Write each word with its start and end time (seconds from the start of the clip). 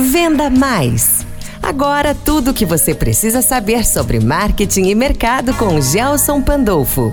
Venda 0.00 0.48
Mais. 0.48 1.26
Agora 1.60 2.14
tudo 2.14 2.52
o 2.52 2.54
que 2.54 2.64
você 2.64 2.94
precisa 2.94 3.42
saber 3.42 3.84
sobre 3.84 4.20
marketing 4.20 4.84
e 4.84 4.94
mercado 4.94 5.52
com 5.54 5.80
Gelson 5.80 6.40
Pandolfo. 6.40 7.12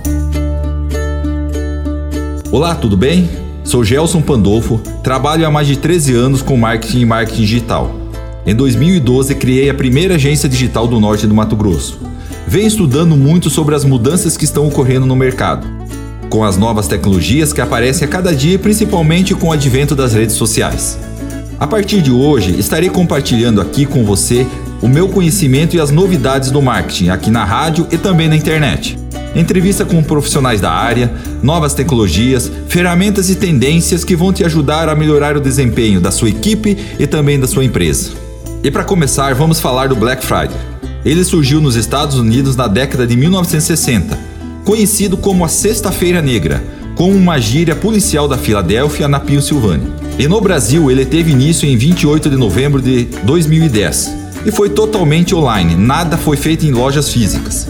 Olá, 2.52 2.76
tudo 2.76 2.96
bem? 2.96 3.28
Sou 3.64 3.82
Gelson 3.82 4.22
Pandolfo, 4.22 4.78
trabalho 5.02 5.44
há 5.44 5.50
mais 5.50 5.66
de 5.66 5.76
13 5.76 6.14
anos 6.14 6.42
com 6.42 6.56
marketing 6.56 7.00
e 7.00 7.04
marketing 7.04 7.40
digital. 7.40 7.90
Em 8.46 8.54
2012, 8.54 9.34
criei 9.34 9.68
a 9.68 9.74
primeira 9.74 10.14
agência 10.14 10.48
digital 10.48 10.86
do 10.86 11.00
norte 11.00 11.26
do 11.26 11.34
Mato 11.34 11.56
Grosso. 11.56 11.98
Venho 12.46 12.68
estudando 12.68 13.16
muito 13.16 13.50
sobre 13.50 13.74
as 13.74 13.84
mudanças 13.84 14.36
que 14.36 14.44
estão 14.44 14.64
ocorrendo 14.68 15.06
no 15.06 15.16
mercado, 15.16 15.66
com 16.30 16.44
as 16.44 16.56
novas 16.56 16.86
tecnologias 16.86 17.52
que 17.52 17.60
aparecem 17.60 18.06
a 18.06 18.10
cada 18.10 18.32
dia, 18.32 18.60
principalmente 18.60 19.34
com 19.34 19.48
o 19.48 19.52
advento 19.52 19.96
das 19.96 20.14
redes 20.14 20.36
sociais. 20.36 20.96
A 21.58 21.66
partir 21.66 22.02
de 22.02 22.10
hoje, 22.10 22.54
estarei 22.58 22.90
compartilhando 22.90 23.62
aqui 23.62 23.86
com 23.86 24.04
você 24.04 24.46
o 24.82 24.88
meu 24.88 25.08
conhecimento 25.08 25.74
e 25.74 25.80
as 25.80 25.90
novidades 25.90 26.50
do 26.50 26.60
marketing 26.60 27.08
aqui 27.08 27.30
na 27.30 27.44
rádio 27.44 27.86
e 27.90 27.96
também 27.96 28.28
na 28.28 28.36
internet. 28.36 28.98
Entrevista 29.34 29.82
com 29.82 30.02
profissionais 30.02 30.60
da 30.60 30.70
área, 30.70 31.10
novas 31.42 31.72
tecnologias, 31.72 32.52
ferramentas 32.68 33.30
e 33.30 33.36
tendências 33.36 34.04
que 34.04 34.14
vão 34.14 34.34
te 34.34 34.44
ajudar 34.44 34.90
a 34.90 34.94
melhorar 34.94 35.34
o 35.34 35.40
desempenho 35.40 35.98
da 35.98 36.10
sua 36.10 36.28
equipe 36.28 36.76
e 36.98 37.06
também 37.06 37.40
da 37.40 37.46
sua 37.46 37.64
empresa. 37.64 38.10
E 38.62 38.70
para 38.70 38.84
começar, 38.84 39.34
vamos 39.34 39.58
falar 39.58 39.88
do 39.88 39.96
Black 39.96 40.26
Friday. 40.26 40.56
Ele 41.06 41.24
surgiu 41.24 41.58
nos 41.58 41.74
Estados 41.74 42.18
Unidos 42.18 42.54
na 42.54 42.68
década 42.68 43.06
de 43.06 43.16
1960, 43.16 44.18
conhecido 44.62 45.16
como 45.16 45.42
a 45.42 45.48
Sexta-feira 45.48 46.20
Negra, 46.20 46.62
com 46.96 47.10
uma 47.10 47.38
gíria 47.38 47.76
policial 47.76 48.26
da 48.26 48.38
Filadélfia, 48.38 49.06
na 49.06 49.20
Pensilvânia. 49.20 49.86
E 50.18 50.26
no 50.26 50.40
Brasil, 50.40 50.90
ele 50.90 51.04
teve 51.04 51.30
início 51.30 51.68
em 51.68 51.76
28 51.76 52.30
de 52.30 52.36
novembro 52.36 52.80
de 52.80 53.04
2010 53.22 54.16
e 54.46 54.50
foi 54.50 54.70
totalmente 54.70 55.34
online, 55.34 55.76
nada 55.76 56.16
foi 56.16 56.36
feito 56.36 56.64
em 56.64 56.72
lojas 56.72 57.12
físicas. 57.12 57.68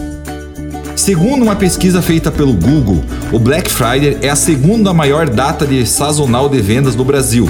Segundo 0.95 1.43
uma 1.43 1.55
pesquisa 1.55 2.01
feita 2.01 2.31
pelo 2.31 2.53
Google, 2.53 3.03
o 3.31 3.37
Black 3.37 3.69
Friday 3.69 4.17
é 4.21 4.29
a 4.29 4.35
segunda 4.35 4.93
maior 4.93 5.29
data 5.29 5.65
de 5.65 5.85
sazonal 5.85 6.47
de 6.47 6.61
vendas 6.61 6.95
do 6.95 7.03
Brasil, 7.03 7.49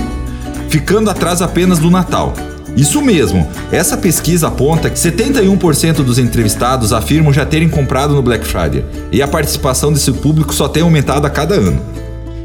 ficando 0.70 1.10
atrás 1.10 1.42
apenas 1.42 1.78
do 1.78 1.92
Natal. 1.92 2.34
Isso 2.78 3.02
mesmo, 3.02 3.48
essa 3.72 3.98
pesquisa 3.98 4.50
aponta 4.50 4.88
que 4.88 5.00
71% 5.00 6.04
dos 6.04 6.20
entrevistados 6.20 6.94
afirmam 6.94 7.34
já 7.34 7.44
terem 7.44 7.68
comprado 7.68 8.14
no 8.14 8.22
Black 8.22 8.46
Friday, 8.46 8.86
e 9.12 9.20
a 9.20 9.28
participação 9.28 9.92
desse 9.92 10.12
público 10.12 10.54
só 10.54 10.68
tem 10.68 10.84
aumentado 10.84 11.26
a 11.26 11.30
cada 11.30 11.56
ano. 11.56 11.82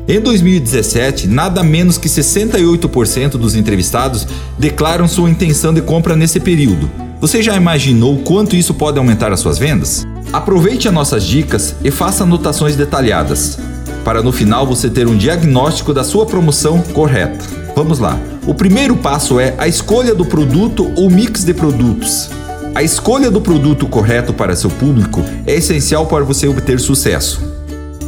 Em 0.09 0.19
2017, 0.19 1.29
nada 1.29 1.63
menos 1.63 1.99
que 1.99 2.09
68% 2.09 3.33
dos 3.33 3.55
entrevistados 3.55 4.27
declaram 4.59 5.07
sua 5.07 5.29
intenção 5.29 5.73
de 5.73 5.83
compra 5.83 6.17
nesse 6.17 6.41
período. 6.41 6.91
Você 7.21 7.43
já 7.43 7.55
imaginou 7.55 8.17
quanto 8.21 8.57
isso 8.57 8.73
pode 8.73 8.99
aumentar 8.99 9.33
as 9.33 9.41
suas 9.41 9.59
vendas? 9.59 10.03
Aproveite 10.33 10.89
as 10.89 10.95
nossas 10.95 11.25
dicas 11.25 11.77
e 11.85 11.91
faça 11.91 12.25
anotações 12.25 12.75
detalhadas, 12.75 13.59
para 14.03 14.23
no 14.23 14.33
final 14.33 14.67
você 14.67 14.89
ter 14.89 15.07
um 15.07 15.17
diagnóstico 15.17 15.93
da 15.93 16.03
sua 16.03 16.25
promoção 16.25 16.81
correta. 16.81 17.45
Vamos 17.77 17.99
lá. 17.99 18.19
O 18.45 18.53
primeiro 18.53 18.97
passo 18.97 19.39
é 19.39 19.55
a 19.57 19.69
escolha 19.69 20.17
do 20.17 20.25
produto 20.25 20.91
ou 20.97 21.09
mix 21.09 21.45
de 21.45 21.55
produtos. 21.55 22.29
A 22.75 22.83
escolha 22.83 23.31
do 23.31 23.41
produto 23.41 23.87
correto 23.87 24.33
para 24.33 24.57
seu 24.57 24.69
público 24.69 25.23
é 25.47 25.55
essencial 25.55 26.07
para 26.07 26.25
você 26.25 26.49
obter 26.49 26.81
sucesso. 26.81 27.41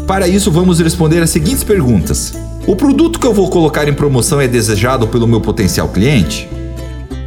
Para 0.08 0.26
isso, 0.26 0.50
vamos 0.50 0.80
responder 0.80 1.22
as 1.22 1.30
seguintes 1.30 1.62
perguntas: 1.62 2.34
O 2.66 2.74
produto 2.74 3.20
que 3.20 3.26
eu 3.26 3.32
vou 3.32 3.48
colocar 3.48 3.86
em 3.86 3.94
promoção 3.94 4.40
é 4.40 4.48
desejado 4.48 5.06
pelo 5.06 5.28
meu 5.28 5.40
potencial 5.40 5.88
cliente? 5.88 6.48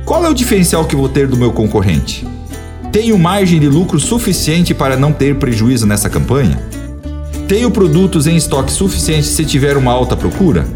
Qual 0.03 0.25
é 0.25 0.29
o 0.29 0.33
diferencial 0.33 0.83
que 0.83 0.95
vou 0.95 1.07
ter 1.07 1.27
do 1.27 1.37
meu 1.37 1.53
concorrente? 1.53 2.27
Tenho 2.91 3.17
margem 3.17 3.57
de 3.57 3.69
lucro 3.69 3.99
suficiente 4.01 4.73
para 4.73 4.97
não 4.97 5.13
ter 5.13 5.37
prejuízo 5.37 5.87
nessa 5.87 6.09
campanha? 6.09 6.59
Tenho 7.47 7.71
produtos 7.71 8.27
em 8.27 8.35
estoque 8.35 8.71
suficiente 8.71 9.27
se 9.27 9.45
tiver 9.45 9.77
uma 9.77 9.93
alta 9.93 10.17
procura? 10.17 10.67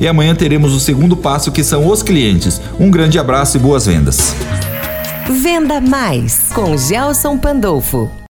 E 0.00 0.08
amanhã 0.08 0.34
teremos 0.34 0.74
o 0.74 0.80
segundo 0.80 1.16
passo 1.16 1.52
que 1.52 1.62
são 1.62 1.86
os 1.86 2.02
clientes. 2.02 2.60
Um 2.80 2.90
grande 2.90 3.20
abraço 3.20 3.56
e 3.56 3.60
boas 3.60 3.86
vendas. 3.86 4.34
Venda 5.30 5.80
Mais 5.80 6.52
com 6.52 6.76
Gelson 6.76 7.38
Pandolfo. 7.38 8.14